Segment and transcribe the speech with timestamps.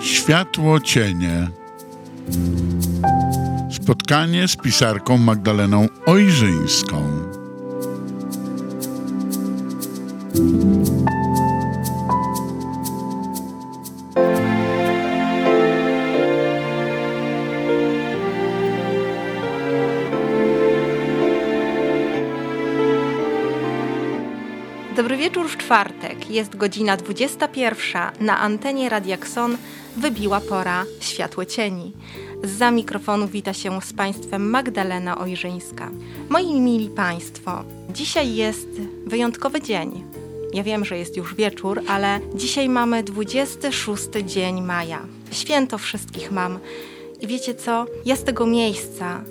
[0.00, 1.48] Światło cienie.
[3.72, 7.13] Spotkanie z pisarką Magdaleną Ojrzyńską.
[25.64, 26.30] Czwartek.
[26.30, 28.02] Jest godzina 21.
[28.20, 29.56] Na antenie Radiakson
[29.96, 31.92] wybiła pora światło cieni.
[32.42, 35.90] Za mikrofonu wita się z Państwem Magdalena Ojrzyńska.
[36.28, 38.68] Moi mili Państwo, dzisiaj jest
[39.06, 40.04] wyjątkowy dzień.
[40.54, 45.06] Ja wiem, że jest już wieczór, ale dzisiaj mamy 26 dzień maja.
[45.32, 46.58] Święto wszystkich mam.
[47.20, 47.86] I wiecie co?
[48.04, 49.24] Ja z tego miejsca,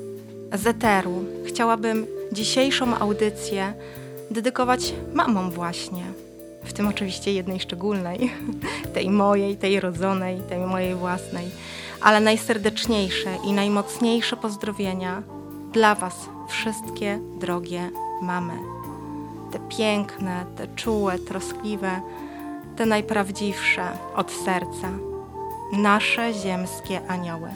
[0.54, 3.74] z eteru, chciałabym dzisiejszą audycję
[4.32, 6.24] dedykować mamom właśnie.
[6.64, 8.32] W tym oczywiście jednej szczególnej,
[8.94, 11.46] tej mojej, tej rodzonej, tej mojej własnej.
[12.02, 15.24] Ale najserdeczniejsze i najmocniejsze pozdrowienia
[15.74, 17.90] dla Was, wszystkie drogie
[18.22, 18.54] mamy.
[19.52, 22.02] Te piękne, te czułe, troskliwe,
[22.76, 24.90] te najprawdziwsze od serca.
[25.74, 27.50] Nasze ziemskie anioły.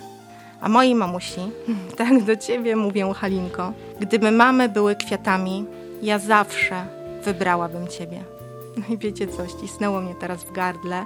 [0.62, 1.42] A moi mamusi,
[1.98, 5.66] tak do ciebie mówię, Halinko, gdyby mamy były kwiatami,
[6.02, 6.86] ja zawsze
[7.24, 8.37] wybrałabym Ciebie.
[8.78, 11.06] No i wiecie co, ścisnęło mnie teraz w gardle,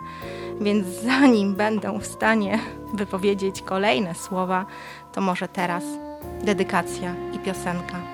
[0.62, 2.60] więc zanim będę w stanie
[2.94, 4.66] wypowiedzieć kolejne słowa,
[5.14, 5.84] to może teraz
[6.44, 8.11] dedykacja i piosenka.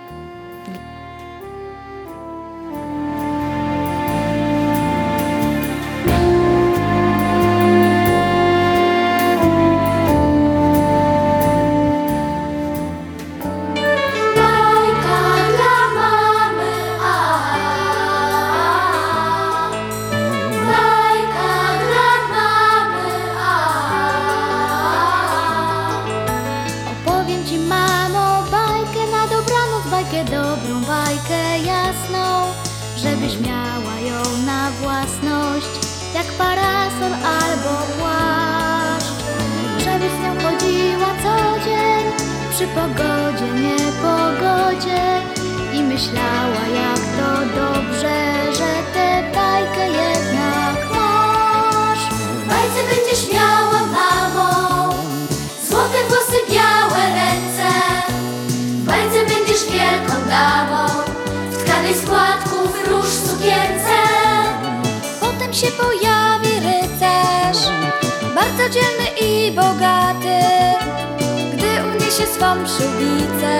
[72.25, 73.59] Swą przybicę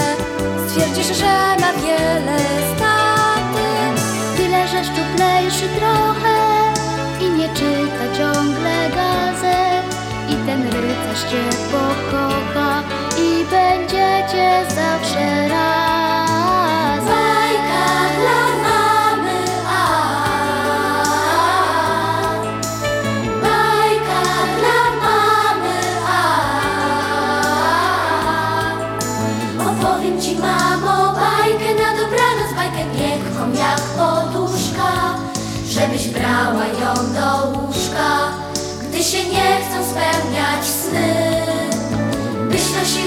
[0.68, 2.38] Stwierdzisz, że ma wiele
[2.76, 3.68] staty.
[4.38, 6.38] Tyle, że szczuplejszy trochę
[7.22, 9.96] I nie czyta ciągle gazet.
[10.30, 12.84] I ten rycerz cię pokocha
[13.18, 15.87] I będziecie zawsze razem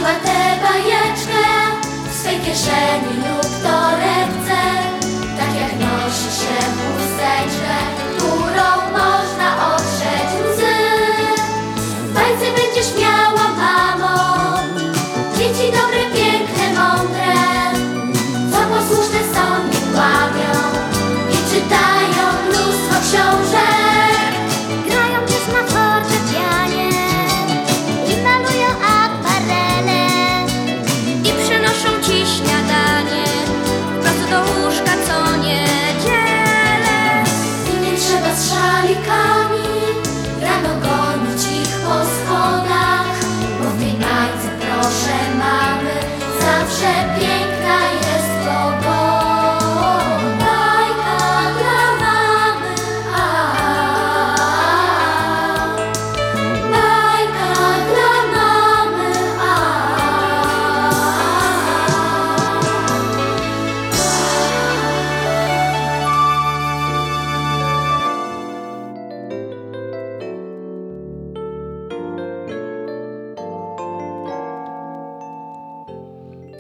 [0.01, 1.43] nosiła tę bajeczkę
[2.11, 4.20] W swej kieszeni lub torebce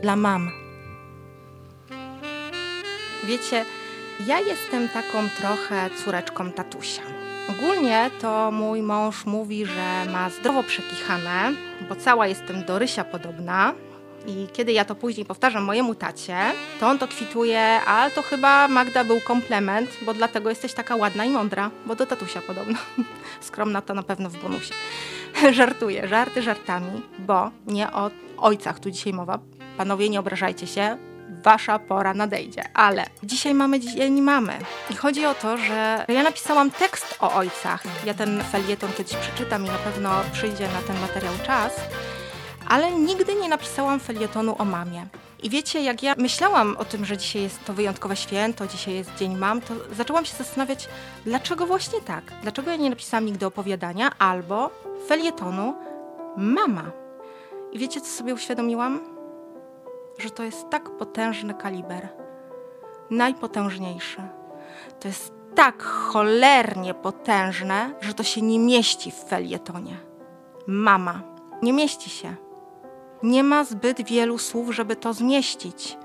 [0.02, 0.50] Dla mam.
[3.25, 3.64] Wiecie,
[4.26, 7.02] ja jestem taką trochę córeczką tatusia.
[7.50, 11.52] Ogólnie to mój mąż mówi, że ma zdrowo przekichane,
[11.88, 13.75] bo cała jestem do Rysia podobna.
[14.26, 16.37] I kiedy ja to później powtarzam mojemu tacie,
[16.81, 21.25] to on to kwituje, ale to chyba Magda był komplement, bo dlatego jesteś taka ładna
[21.25, 22.79] i mądra, bo do tatusia podobno.
[23.41, 24.75] Skromna to na pewno w bonusie.
[25.53, 29.59] Żartuję, żarty żartami, bo nie o ojcach tu dzisiaj mowa.
[29.81, 30.97] Panowie, nie obrażajcie się,
[31.43, 32.65] wasza pora nadejdzie.
[32.75, 34.59] Ale dzisiaj mamy dzień mamy.
[34.91, 37.82] I chodzi o to, że ja napisałam tekst o ojcach.
[38.06, 41.73] Ja ten felieton kiedyś przeczytam i na pewno przyjdzie na ten materiał czas.
[42.69, 45.06] Ale nigdy nie napisałam felietonu o mamie.
[45.43, 49.15] I wiecie, jak ja myślałam o tym, że dzisiaj jest to wyjątkowe święto, dzisiaj jest
[49.15, 50.88] Dzień Mam, to zaczęłam się zastanawiać,
[51.25, 52.32] dlaczego właśnie tak?
[52.43, 54.71] Dlaczego ja nie napisałam nigdy opowiadania albo
[55.09, 55.75] felietonu
[56.37, 56.91] Mama?
[57.73, 59.19] I wiecie, co sobie uświadomiłam?
[60.20, 62.08] Że to jest tak potężny kaliber,
[63.11, 64.22] najpotężniejszy.
[65.00, 69.96] To jest tak cholernie potężne, że to się nie mieści w felietonie.
[70.67, 71.22] Mama.
[71.62, 72.34] Nie mieści się.
[73.22, 75.99] Nie ma zbyt wielu słów, żeby to zmieścić.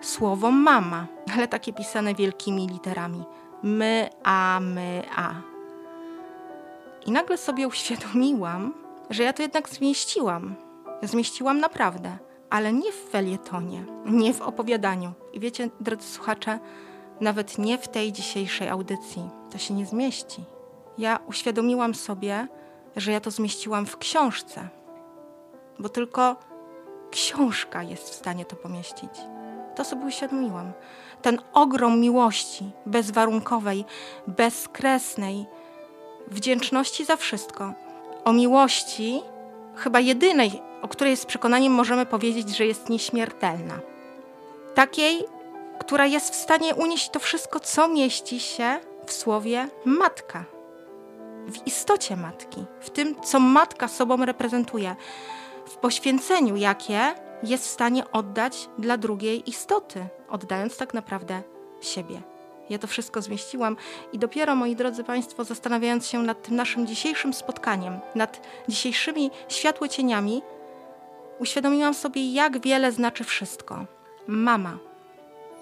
[0.00, 3.24] Słowo mama, ale takie pisane wielkimi literami.
[3.62, 5.34] My, a, my, a.
[7.06, 8.74] I nagle sobie uświadomiłam,
[9.10, 10.54] że ja to jednak zmieściłam.
[11.02, 12.18] Zmieściłam naprawdę
[12.52, 15.12] ale nie w felietonie, nie w opowiadaniu.
[15.32, 16.58] I wiecie, drodzy słuchacze,
[17.20, 19.22] nawet nie w tej dzisiejszej audycji.
[19.50, 20.44] To się nie zmieści.
[20.98, 22.48] Ja uświadomiłam sobie,
[22.96, 24.68] że ja to zmieściłam w książce,
[25.78, 26.36] bo tylko
[27.10, 29.10] książka jest w stanie to pomieścić.
[29.76, 30.72] To sobie uświadomiłam.
[31.22, 33.84] Ten ogrom miłości bezwarunkowej,
[34.26, 35.46] bezkresnej,
[36.28, 37.72] wdzięczności za wszystko.
[38.24, 39.22] O miłości,
[39.76, 43.78] chyba jedynej, o której z przekonaniem możemy powiedzieć, że jest nieśmiertelna.
[44.74, 45.24] Takiej,
[45.78, 50.44] która jest w stanie unieść to wszystko, co mieści się w słowie matka.
[51.46, 54.96] W istocie matki, w tym, co matka sobą reprezentuje,
[55.66, 57.00] w poświęceniu, jakie
[57.42, 61.42] jest w stanie oddać dla drugiej istoty, oddając tak naprawdę
[61.80, 62.31] siebie.
[62.72, 63.76] Ja to wszystko zmieściłam
[64.12, 70.42] i dopiero, moi drodzy Państwo, zastanawiając się nad tym naszym dzisiejszym spotkaniem, nad dzisiejszymi światłocieniami,
[71.38, 73.84] uświadomiłam sobie, jak wiele znaczy wszystko.
[74.26, 74.78] Mama.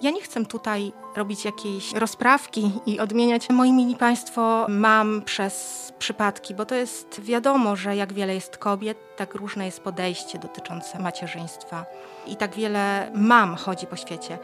[0.01, 6.55] Ja nie chcę tutaj robić jakiejś rozprawki i odmieniać, moi mili Państwo, mam przez przypadki,
[6.55, 11.85] bo to jest wiadomo, że jak wiele jest kobiet, tak różne jest podejście dotyczące macierzyństwa
[12.27, 14.37] i tak wiele mam chodzi po świecie.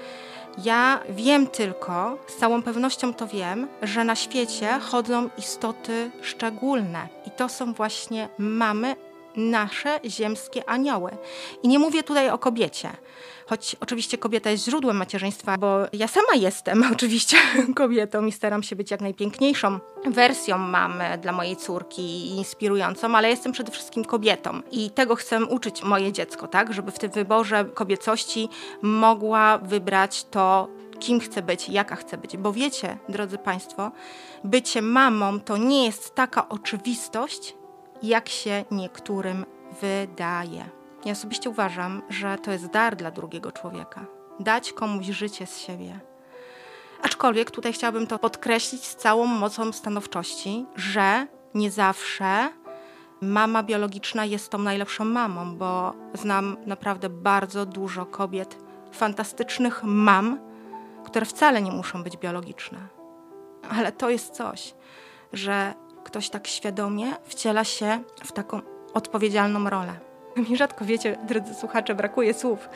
[0.63, 7.07] Ja wiem tylko, z całą pewnością to wiem, że na świecie chodzą istoty szczególne.
[7.25, 8.95] I to są właśnie mamy
[9.37, 11.11] nasze ziemskie anioły.
[11.63, 12.89] I nie mówię tutaj o kobiecie,
[13.47, 17.37] choć oczywiście kobieta jest źródłem macierzyństwa, bo ja sama jestem oczywiście
[17.75, 23.51] kobietą i staram się być jak najpiękniejszą wersją mamy dla mojej córki inspirującą, ale jestem
[23.51, 28.49] przede wszystkim kobietą i tego chcę uczyć moje dziecko, tak, żeby w tym wyborze kobiecości
[28.81, 30.67] mogła wybrać to,
[30.99, 32.37] kim chce być, jaka chce być.
[32.37, 33.91] Bo wiecie, drodzy Państwo,
[34.43, 37.56] bycie mamą to nie jest taka oczywistość,
[38.03, 39.45] jak się niektórym
[39.81, 40.69] wydaje.
[41.05, 44.05] Ja osobiście uważam, że to jest dar dla drugiego człowieka.
[44.39, 45.99] Dać komuś życie z siebie.
[47.01, 52.49] Aczkolwiek tutaj chciałabym to podkreślić z całą mocą stanowczości, że nie zawsze
[53.21, 58.57] mama biologiczna jest tą najlepszą mamą, bo znam naprawdę bardzo dużo kobiet,
[58.91, 60.39] fantastycznych mam,
[61.05, 62.79] które wcale nie muszą być biologiczne.
[63.69, 64.73] Ale to jest coś,
[65.33, 65.73] że
[66.07, 68.61] ktoś tak świadomie wciela się w taką
[68.93, 69.93] odpowiedzialną rolę.
[70.49, 72.69] Mi rzadko, wiecie, drodzy słuchacze, brakuje słów.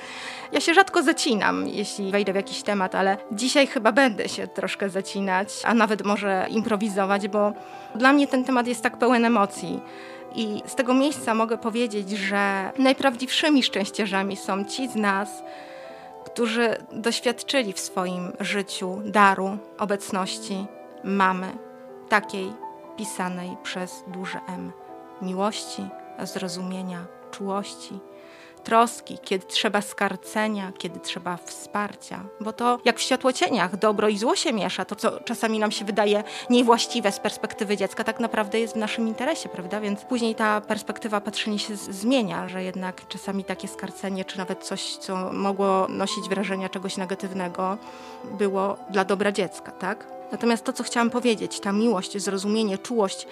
[0.51, 4.89] Ja się rzadko zacinam, jeśli wejdę w jakiś temat, ale dzisiaj chyba będę się troszkę
[4.89, 7.53] zacinać, a nawet może improwizować, bo
[7.95, 9.79] dla mnie ten temat jest tak pełen emocji.
[10.35, 15.43] I z tego miejsca mogę powiedzieć, że najprawdziwszymi szczęściarzami są ci z nas,
[16.25, 20.65] którzy doświadczyli w swoim życiu daru obecności
[21.03, 21.47] mamy,
[22.09, 22.53] takiej
[23.01, 24.71] pisanej przez duże M.
[25.21, 25.85] Miłości,
[26.23, 27.99] zrozumienia, czułości,
[28.63, 32.23] troski, kiedy trzeba skarcenia, kiedy trzeba wsparcia.
[32.41, 35.85] Bo to jak w światłocieniach dobro i zło się miesza, to co czasami nam się
[35.85, 39.81] wydaje niewłaściwe z perspektywy dziecka, tak naprawdę jest w naszym interesie, prawda?
[39.81, 44.97] Więc później ta perspektywa patrzenia się zmienia, że jednak czasami takie skarcenie, czy nawet coś,
[44.97, 47.77] co mogło nosić wrażenia czegoś negatywnego,
[48.23, 50.20] było dla dobra dziecka, tak?
[50.31, 53.27] Natomiast to, co chciałam powiedzieć, ta miłość, zrozumienie, czułość,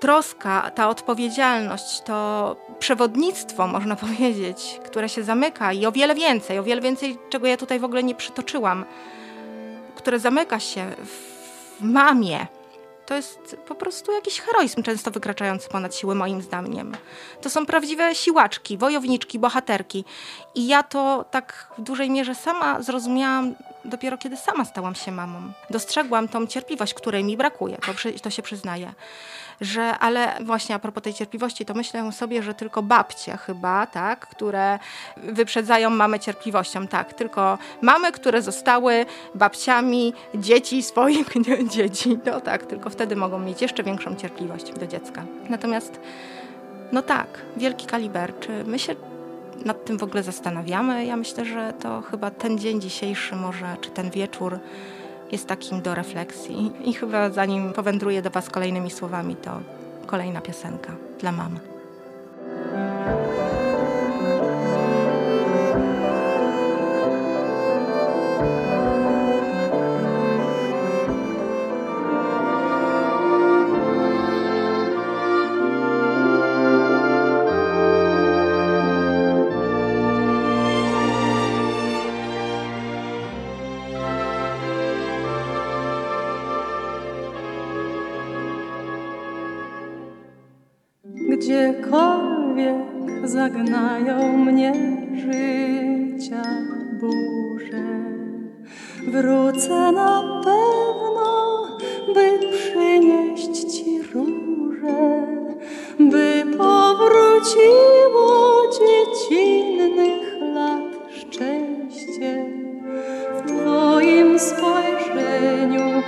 [0.00, 6.62] troska, ta odpowiedzialność, to przewodnictwo, można powiedzieć, które się zamyka i o wiele więcej, o
[6.62, 8.84] wiele więcej, czego ja tutaj w ogóle nie przytoczyłam.
[9.94, 12.46] które zamyka się w mamie,
[13.06, 16.96] to jest po prostu jakiś heroizm, często wykraczający ponad siły, moim zdaniem.
[17.40, 20.04] To są prawdziwe siłaczki, wojowniczki, bohaterki.
[20.54, 25.52] I ja to tak w dużej mierze sama zrozumiałam dopiero kiedy sama stałam się mamą.
[25.70, 28.92] Dostrzegłam tą cierpliwość, której mi brakuje, to, to się przyznaję.
[29.60, 34.26] Że, ale właśnie a propos tej cierpliwości, to myślę sobie, że tylko babcie chyba, tak,
[34.28, 34.78] które
[35.16, 41.26] wyprzedzają mamę cierpliwością, tak, tylko mamy, które zostały babciami dzieci swoich
[41.74, 45.24] dzieci, no tak, tylko wtedy mogą mieć jeszcze większą cierpliwość do dziecka.
[45.48, 46.00] Natomiast,
[46.92, 48.94] no tak, wielki kaliber, czy my się
[49.64, 51.04] nad tym w ogóle zastanawiamy?
[51.04, 54.58] Ja myślę, że to chyba ten dzień dzisiejszy może, czy ten wieczór
[55.32, 56.72] jest takim do refleksji.
[56.84, 59.50] I chyba zanim powędruję do Was kolejnymi słowami, to
[60.06, 61.60] kolejna piosenka dla mamy.
[112.20, 116.02] W Twoim spojrzeniu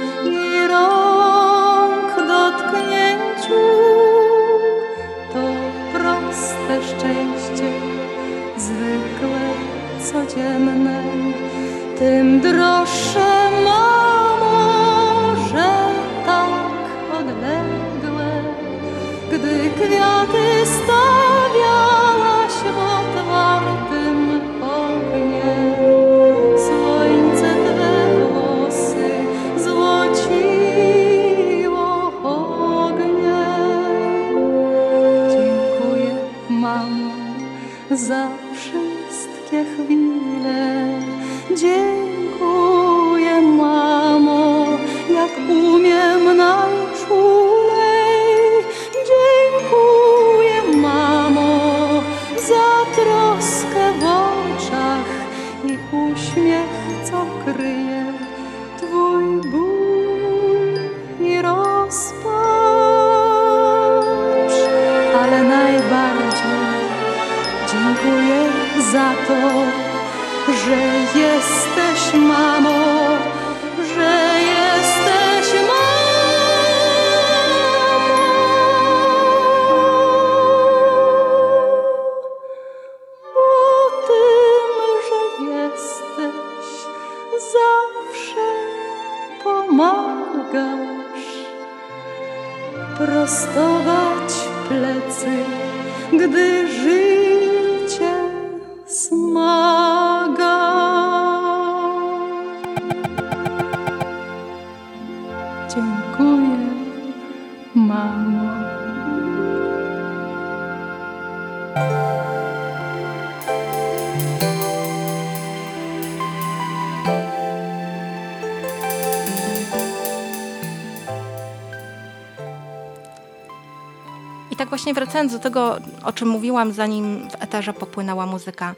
[124.66, 128.74] tak właśnie wracając do tego, o czym mówiłam, zanim w eterze popłynęła muzyka.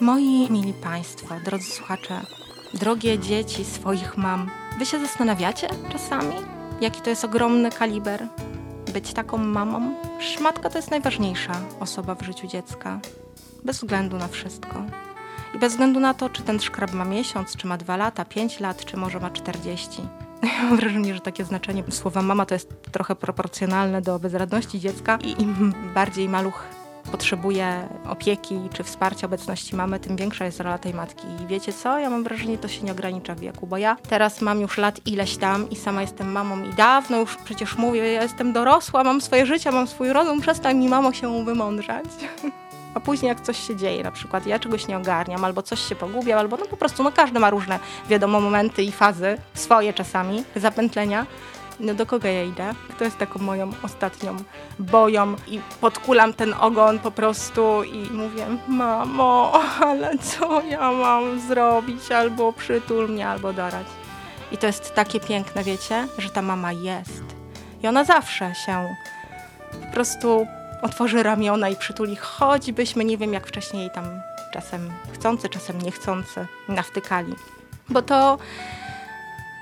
[0.00, 2.20] Moi mili Państwo, drodzy słuchacze,
[2.74, 6.34] drogie dzieci swoich mam, Wy się zastanawiacie czasami,
[6.80, 8.26] jaki to jest ogromny kaliber
[8.92, 9.94] być taką mamą?
[10.18, 13.00] Przecież matka to jest najważniejsza osoba w życiu dziecka,
[13.64, 14.82] bez względu na wszystko.
[15.54, 18.60] I bez względu na to, czy ten szkrab ma miesiąc, czy ma dwa lata, pięć
[18.60, 20.02] lat, czy może ma 40.
[20.46, 25.18] Ja mam wrażenie, że takie znaczenie słowa mama to jest trochę proporcjonalne do bezradności dziecka
[25.24, 26.62] i im bardziej maluch
[27.12, 31.26] potrzebuje opieki czy wsparcia obecności mamy, tym większa jest rola tej matki.
[31.44, 31.98] I wiecie co?
[31.98, 35.06] Ja mam wrażenie, to się nie ogranicza w wieku, bo ja teraz mam już lat
[35.06, 39.20] ileś tam i sama jestem mamą i dawno już przecież mówię, ja jestem dorosła, mam
[39.20, 42.04] swoje życie, mam swój rozum, przestań mi mamo się wymądrzać.
[42.96, 45.94] A później jak coś się dzieje, na przykład ja czegoś nie ogarniam, albo coś się
[45.94, 50.44] pogubia, albo no po prostu, no każdy ma różne, wiadomo, momenty i fazy, swoje czasami,
[50.56, 51.26] zapętlenia.
[51.80, 52.74] No do kogo ja idę?
[52.90, 54.36] Kto jest taką moją ostatnią
[54.78, 62.12] boją i podkulam ten ogon po prostu i mówię, mamo, ale co ja mam zrobić?
[62.12, 63.86] Albo przytul mnie, albo dorać.
[64.52, 67.22] I to jest takie piękne, wiecie, że ta mama jest.
[67.82, 68.88] I ona zawsze się
[69.86, 70.46] po prostu
[70.82, 74.04] otworzy ramiona i przytuli, choćbyśmy, nie wiem jak wcześniej tam
[74.52, 77.34] czasem chcący, czasem niechcący nawtykali.
[77.88, 78.38] Bo to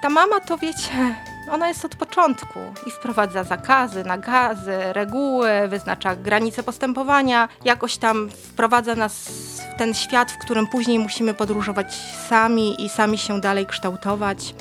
[0.02, 1.14] ta mama to wiecie,
[1.50, 8.94] ona jest od początku i wprowadza zakazy, nagazy, reguły, wyznacza granice postępowania, jakoś tam wprowadza
[8.94, 9.28] nas
[9.74, 11.94] w ten świat, w którym później musimy podróżować
[12.28, 14.54] sami i sami się dalej kształtować.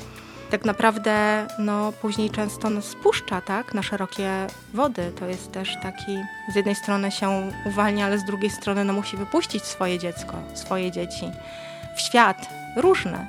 [0.54, 5.12] Tak naprawdę, no, później często nas spuszcza, tak, na szerokie wody.
[5.18, 6.18] To jest też taki,
[6.52, 10.90] z jednej strony się uwalnia, ale z drugiej strony, no, musi wypuścić swoje dziecko, swoje
[10.90, 11.30] dzieci
[11.96, 13.26] w świat różny,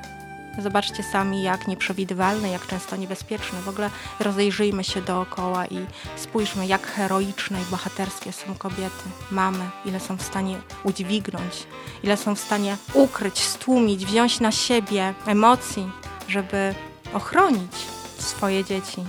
[0.58, 3.62] Zobaczcie sami, jak nieprzewidywalny, jak często niebezpieczny.
[3.62, 3.90] W ogóle
[4.20, 10.22] rozejrzyjmy się dookoła i spójrzmy, jak heroiczne i bohaterskie są kobiety, mamy, ile są w
[10.22, 11.68] stanie udźwignąć,
[12.04, 15.92] ile są w stanie ukryć, stłumić, wziąć na siebie emocji,
[16.28, 16.76] żeby
[17.14, 17.76] ochronić
[18.18, 19.04] swoje dzieci.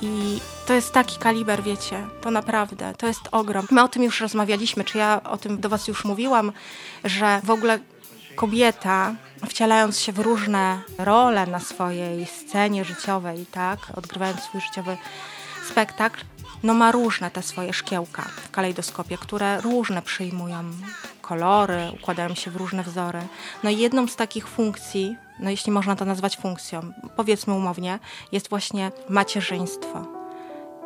[0.00, 3.66] I to jest taki kaliber, wiecie, to naprawdę, to jest ogrom.
[3.70, 6.52] My o tym już rozmawialiśmy, czy ja o tym do Was już mówiłam,
[7.04, 7.78] że w ogóle
[8.36, 9.14] kobieta,
[9.48, 14.96] wcielając się w różne role na swojej scenie życiowej, tak, odgrywając swój życiowy
[15.70, 16.24] spektakl,
[16.62, 20.72] no ma różne te swoje szkiełka w kalejdoskopie, które różne przyjmują
[21.24, 23.20] kolory, układają się w różne wzory.
[23.62, 27.98] No i jedną z takich funkcji, no jeśli można to nazwać funkcją, powiedzmy umownie,
[28.32, 30.06] jest właśnie macierzyństwo.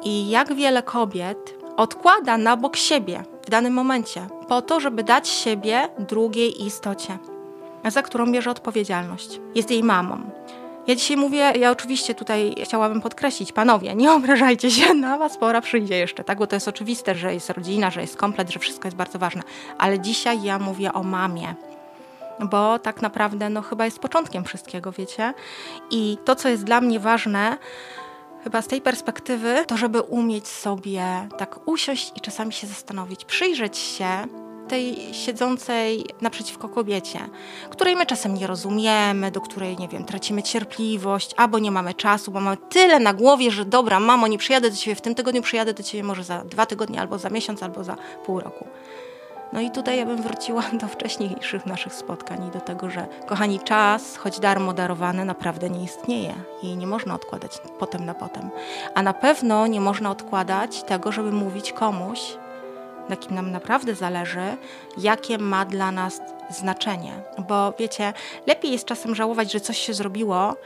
[0.02, 5.28] I jak wiele kobiet odkłada na bok siebie w danym momencie, po to, żeby dać
[5.28, 7.18] siebie drugiej istocie
[7.85, 9.40] za którą bierze odpowiedzialność.
[9.54, 10.30] Jest jej mamą.
[10.88, 15.61] Ja dzisiaj mówię, ja oczywiście tutaj chciałabym podkreślić, panowie, nie obrażajcie się, na was pora
[15.61, 16.38] przyjdzie jeszcze, tak?
[16.38, 19.42] Bo to jest oczywiste, że jest rodzina, że jest komplet, że wszystko jest bardzo ważne.
[19.78, 21.54] Ale dzisiaj ja mówię o mamie,
[22.40, 25.35] bo tak naprawdę no chyba jest początkiem wszystkiego, wiecie?
[25.90, 27.59] I to, co jest dla mnie ważne,
[28.44, 33.79] chyba z tej perspektywy, to żeby umieć sobie tak usiąść i czasami się zastanowić, przyjrzeć
[33.79, 34.09] się
[34.68, 37.18] tej siedzącej naprzeciwko kobiecie,
[37.70, 42.31] której my czasem nie rozumiemy, do której, nie wiem, tracimy cierpliwość, albo nie mamy czasu,
[42.31, 45.42] bo mamy tyle na głowie, że dobra, mamo, nie przyjadę do ciebie w tym tygodniu,
[45.42, 48.66] przyjadę do ciebie może za dwa tygodnie, albo za miesiąc, albo za pół roku.
[49.52, 53.61] No i tutaj ja bym wróciła do wcześniejszych naszych spotkań i do tego, że kochani,
[53.61, 58.50] czas, choć darmo darowany, naprawdę nie istnieje i nie można odkładać potem na potem.
[58.94, 62.20] A na pewno nie można odkładać tego, żeby mówić komuś,
[63.09, 64.57] na kim nam naprawdę zależy,
[64.99, 67.23] jakie ma dla nas znaczenie.
[67.49, 68.12] Bo wiecie,
[68.47, 70.57] lepiej jest czasem żałować, że coś się zrobiło,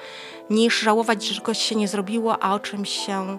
[0.51, 3.39] niż żałować, że czegoś się nie zrobiło, a o czymś się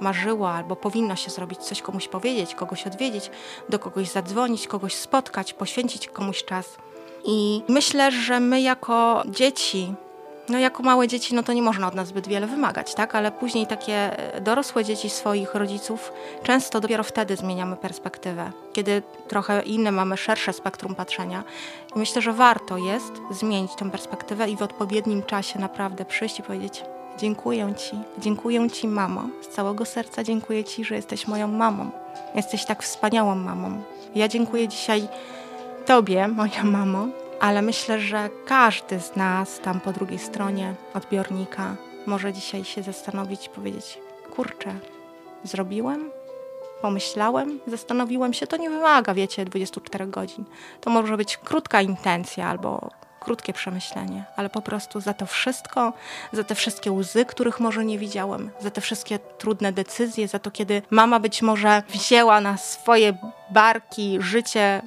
[0.00, 3.30] marzyło albo powinno się zrobić, coś komuś powiedzieć, kogoś odwiedzić,
[3.68, 6.76] do kogoś zadzwonić, kogoś spotkać, poświęcić komuś czas.
[7.24, 9.94] I myślę, że my jako dzieci
[10.48, 13.14] no jako małe dzieci, no to nie można od nas zbyt wiele wymagać, tak?
[13.14, 13.94] Ale później takie
[14.34, 20.52] e, dorosłe dzieci swoich rodziców często dopiero wtedy zmieniamy perspektywę, kiedy trochę inne mamy szersze
[20.52, 21.44] spektrum patrzenia.
[21.96, 26.42] I myślę, że warto jest zmienić tę perspektywę i w odpowiednim czasie naprawdę przyjść i
[26.42, 26.84] powiedzieć
[27.18, 31.90] dziękuję Ci, dziękuję Ci mamo, z całego serca dziękuję Ci, że jesteś moją mamą.
[32.34, 33.82] Jesteś tak wspaniałą mamą.
[34.14, 35.08] Ja dziękuję dzisiaj
[35.86, 37.06] Tobie, moja mamo,
[37.40, 43.46] ale myślę, że każdy z nas tam po drugiej stronie odbiornika może dzisiaj się zastanowić
[43.46, 43.98] i powiedzieć:
[44.36, 44.74] Kurczę,
[45.44, 46.10] zrobiłem,
[46.82, 48.46] pomyślałem, zastanowiłem się.
[48.46, 50.44] To nie wymaga, wiecie, 24 godzin.
[50.80, 55.92] To może być krótka intencja albo krótkie przemyślenie, ale po prostu za to wszystko,
[56.32, 60.50] za te wszystkie łzy, których może nie widziałem, za te wszystkie trudne decyzje, za to,
[60.50, 63.18] kiedy mama być może wzięła na swoje
[63.50, 64.82] barki życie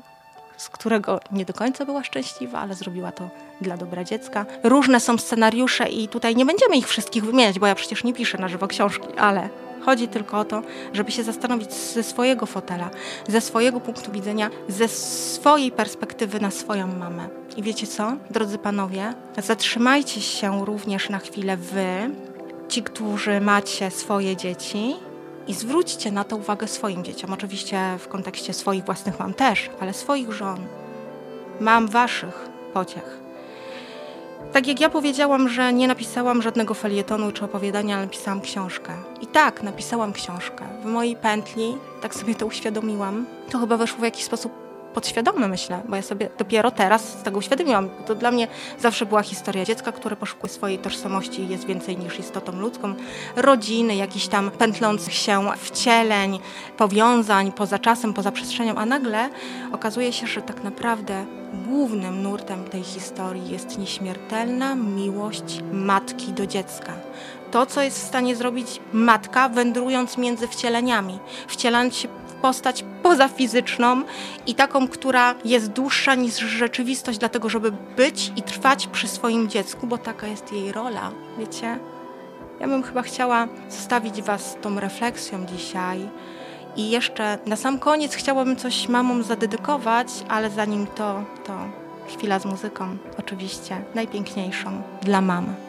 [0.59, 3.29] z którego nie do końca była szczęśliwa, ale zrobiła to
[3.61, 4.45] dla dobra dziecka.
[4.63, 8.37] Różne są scenariusze i tutaj nie będziemy ich wszystkich wymieniać, bo ja przecież nie piszę
[8.37, 9.49] na żywo książki, ale
[9.85, 10.61] chodzi tylko o to,
[10.93, 12.89] żeby się zastanowić ze swojego fotela,
[13.27, 17.29] ze swojego punktu widzenia, ze swojej perspektywy na swoją mamę.
[17.57, 22.15] I wiecie co, drodzy panowie, zatrzymajcie się również na chwilę wy,
[22.67, 24.95] ci, którzy macie swoje dzieci
[25.47, 27.34] i zwróćcie na to uwagę swoim dzieciom.
[27.34, 30.60] Oczywiście w kontekście swoich własnych mam też, ale swoich żon.
[31.60, 33.19] Mam waszych pociech.
[34.54, 38.93] Tak jak ja powiedziałam, że nie napisałam żadnego felietonu czy opowiadania, ale napisałam książkę.
[39.21, 40.65] I tak, napisałam książkę.
[40.84, 45.82] W mojej pętli, tak sobie to uświadomiłam, to chyba weszło w jakiś sposób podświadomy, myślę,
[45.88, 47.89] bo ja sobie dopiero teraz z tego uświadomiłam.
[48.06, 48.47] To dla mnie
[48.80, 52.93] zawsze była historia dziecka, które poszukuje swojej tożsamości i jest więcej niż istotą ludzką,
[53.36, 56.39] rodziny, jakichś tam pętlących się wcieleń,
[56.78, 59.30] powiązań poza czasem, poza przestrzenią, a nagle
[59.71, 61.25] okazuje się, że tak naprawdę
[61.67, 66.93] głównym nurtem tej historii jest nieśmiertelna miłość matki do dziecka.
[67.52, 72.08] To, co jest w stanie zrobić matka, wędrując między wcieleniami, wcielając się
[72.41, 74.04] postać pozafizyczną
[74.47, 79.88] i taką, która jest dłuższa niż rzeczywistość, dlatego żeby być i trwać przy swoim dziecku,
[79.88, 81.80] bo taka jest jej rola, wiecie?
[82.60, 86.10] Ja bym chyba chciała zostawić Was tą refleksją dzisiaj.
[86.75, 91.54] I jeszcze na sam koniec chciałabym coś mamom zadedykować, ale zanim to, to
[92.08, 95.68] chwila z muzyką, oczywiście najpiękniejszą dla mamy.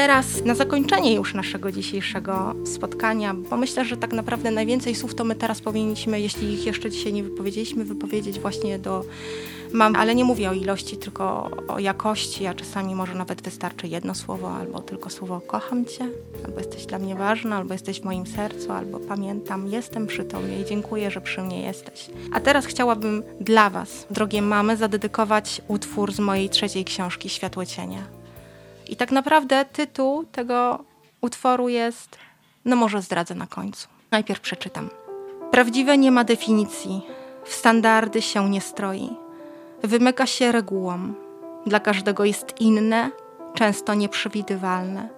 [0.00, 5.24] Teraz na zakończenie już naszego dzisiejszego spotkania, bo myślę, że tak naprawdę najwięcej słów to
[5.24, 9.04] my teraz powinniśmy, jeśli ich jeszcze dzisiaj nie wypowiedzieliśmy, wypowiedzieć właśnie do
[9.72, 14.14] mam, ale nie mówię o ilości, tylko o jakości, a czasami może nawet wystarczy jedno
[14.14, 16.08] słowo, albo tylko słowo kocham Cię,
[16.44, 20.60] albo jesteś dla mnie ważna, albo jesteś w moim sercu, albo pamiętam, jestem przy Tobie
[20.60, 22.10] i dziękuję, że przy mnie jesteś.
[22.32, 28.19] A teraz chciałabym dla Was, drogie mamy, zadedykować utwór z mojej trzeciej książki Światło Cienia.
[28.90, 30.84] I tak naprawdę tytuł tego
[31.20, 32.18] utworu jest,
[32.64, 33.88] no może zdradzę na końcu.
[34.10, 34.90] Najpierw przeczytam.
[35.50, 37.02] Prawdziwe nie ma definicji,
[37.44, 39.10] w standardy się nie stroi.
[39.82, 41.14] Wymyka się regułom.
[41.66, 43.10] Dla każdego jest inne,
[43.54, 45.08] często nieprzewidywalne.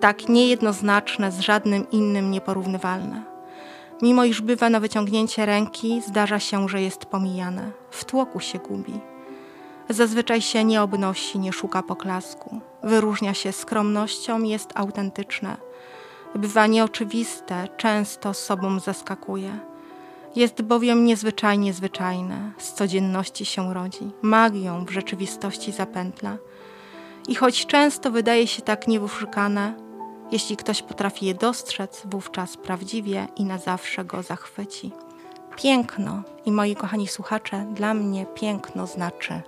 [0.00, 3.22] Tak niejednoznaczne, z żadnym innym nieporównywalne.
[4.02, 7.70] Mimo iż bywa na wyciągnięcie ręki, zdarza się, że jest pomijane.
[7.90, 9.00] W tłoku się gubi.
[9.88, 12.60] Zazwyczaj się nie obnosi, nie szuka poklasku.
[12.86, 15.56] Wyróżnia się skromnością, jest autentyczne.
[16.34, 19.58] Bywa nieoczywiste, często sobą zaskakuje.
[20.36, 26.36] Jest bowiem niezwyczajnie zwyczajne, z codzienności się rodzi, magią w rzeczywistości zapętla.
[27.28, 29.74] I choć często wydaje się tak niewyszukane,
[30.32, 34.90] jeśli ktoś potrafi je dostrzec, wówczas prawdziwie i na zawsze go zachwyci.
[35.56, 39.42] Piękno i moi kochani słuchacze, dla mnie piękno znaczy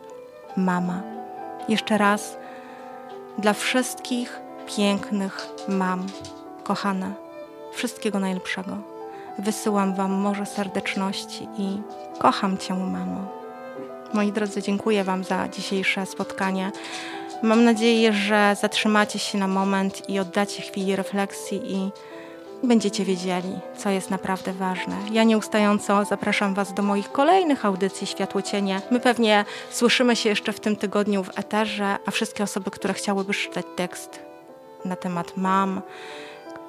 [0.57, 1.03] mama.
[1.69, 2.37] Jeszcze raz
[3.39, 4.41] dla wszystkich
[4.77, 6.07] pięknych mam,
[6.65, 7.13] kochane,
[7.73, 8.77] wszystkiego najlepszego.
[9.39, 11.83] Wysyłam Wam morze serdeczności i
[12.19, 13.27] kocham Cię, mamo.
[14.15, 16.73] Moi drodzy, dziękuję Wam za dzisiejsze spotkanie.
[17.43, 21.91] Mam nadzieję, że zatrzymacie się na moment i oddacie chwili refleksji i
[22.63, 24.97] będziecie wiedzieli, co jest naprawdę ważne.
[25.13, 28.81] Ja nieustająco zapraszam Was do moich kolejnych audycji Światłocienie.
[28.91, 33.35] My pewnie słyszymy się jeszcze w tym tygodniu w eterze, a wszystkie osoby, które chciałyby
[33.35, 34.21] czytać tekst
[34.85, 35.83] na temat mam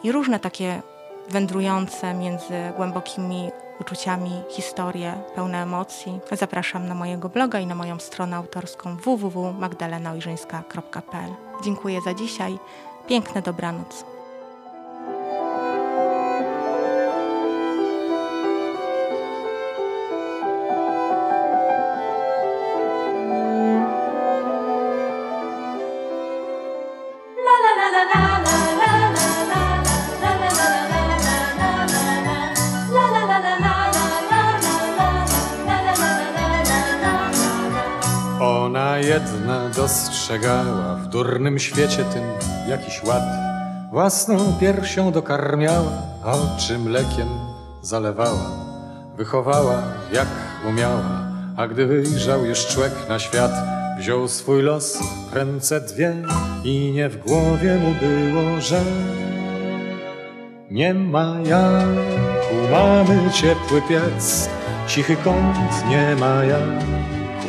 [0.03, 0.81] i różne takie
[1.29, 3.49] wędrujące między głębokimi
[3.81, 11.33] uczuciami historie pełne emocji, zapraszam na mojego bloga i na moją stronę autorską www.magdalenaojrzyńska.pl.
[11.63, 12.59] Dziękuję za dzisiaj.
[13.07, 14.18] Piękne dobranoc.
[39.89, 42.23] Dostrzegała w durnym świecie tym
[42.67, 43.23] jakiś ład.
[43.91, 45.91] Własną piersią dokarmiała,
[46.23, 47.27] a oczy mlekiem
[47.81, 48.51] zalewała.
[49.17, 50.27] Wychowała jak
[50.69, 51.21] umiała,
[51.57, 53.51] a gdy wyjrzał już człek na świat,
[53.99, 54.99] wziął swój los
[55.31, 56.15] w ręce dwie
[56.63, 58.81] i nie w głowie mu było, że
[60.71, 61.87] nie ma jak
[62.51, 64.49] u mamy ciepły piec,
[64.87, 66.83] cichy kąt nie ma jak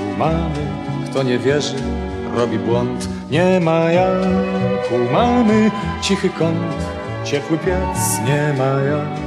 [0.02, 0.70] u mamy.
[1.10, 1.99] Kto nie wierzy,
[2.36, 3.08] robi błąd.
[3.30, 5.70] Nie ma jak u mamy
[6.02, 6.76] cichy kąt,
[7.24, 8.20] ciepły piec.
[8.26, 9.18] Nie ma jak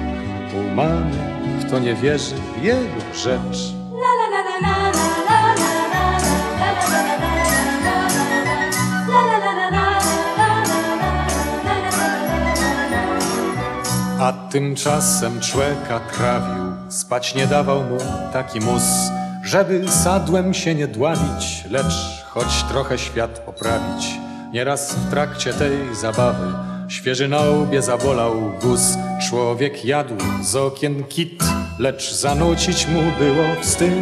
[0.54, 1.34] u mamy.
[1.68, 3.74] Kto nie wierzy, jego rzecz.
[14.20, 17.98] A tymczasem człeka trawił, spać nie dawał mu
[18.34, 18.84] taki mus,
[19.44, 24.06] żeby sadłem się nie dławić, lecz choć trochę świat poprawić.
[24.54, 26.54] Nieraz w trakcie tej zabawy
[26.88, 28.98] świeży na łbie zabolał guz.
[29.30, 31.44] Człowiek jadł z okien kit,
[31.80, 33.94] lecz zanucić mu było wstyd.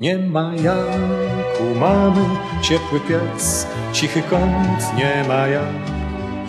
[0.00, 2.24] Nie ma jak u mamy
[2.62, 5.64] ciepły piec, cichy kąt, nie ma jak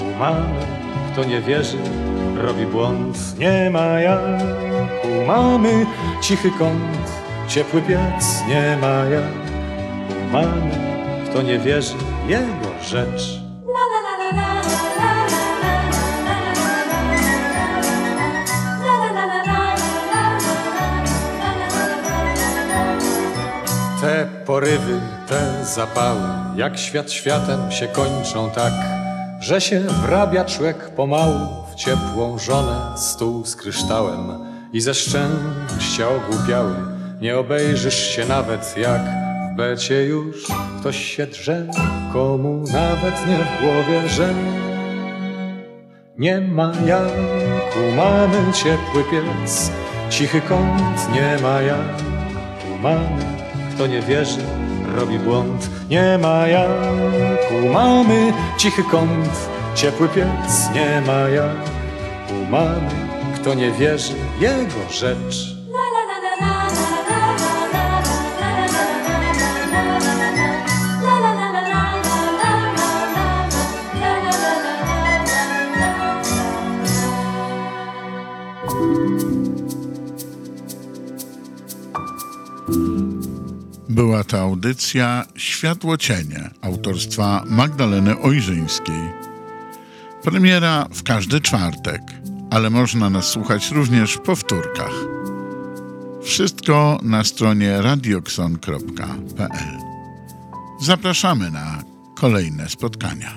[0.02, 0.65] u mamy.
[1.12, 1.78] Kto nie wierzy,
[2.38, 3.17] robi błąd.
[3.39, 4.41] Nie ma jak
[5.04, 5.86] u mamy
[6.22, 7.12] cichy kąt,
[7.48, 8.43] ciepły piec.
[8.48, 9.48] Nie ma jak
[10.31, 10.71] mamy.
[11.29, 11.95] Kto nie wierzy,
[12.27, 13.39] jego rzecz.
[24.01, 26.21] Te porywy, te zapały,
[26.55, 28.73] jak świat światem się kończą tak,
[29.39, 36.75] że się wrabia człowiek pomału w ciepłą żonę, stół z kryształem i ze szczęścia ogłupiały.
[37.21, 39.01] Nie obejrzysz się nawet jak
[39.60, 40.48] becie już
[40.80, 41.67] ktoś się drze,
[42.13, 44.34] komu nawet nie w głowie, że
[46.17, 49.72] nie ma jak u mamy ciepły piec,
[50.10, 52.02] cichy kąt nie ma jak
[52.74, 53.26] u mamy.
[53.76, 54.41] Kto nie wierzy,
[54.95, 55.69] robi błąd.
[55.89, 60.69] Nie ma jak u mamy cichy kąt, ciepły piec.
[60.76, 61.65] Nie ma jak
[62.32, 62.89] u mamy,
[63.36, 65.59] kto nie wierzy, jego rzecz.
[83.99, 89.01] Była to audycja Światło Cienie autorstwa Magdaleny Ojrzyńskiej.
[90.23, 92.01] Premiera w każdy czwartek,
[92.51, 94.91] ale można nas słuchać również w powtórkach.
[96.23, 99.49] Wszystko na stronie radiokson.pl.
[100.81, 101.83] Zapraszamy na
[102.15, 103.31] kolejne spotkania.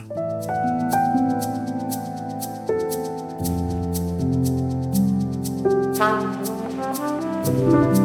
[7.62, 8.02] Thank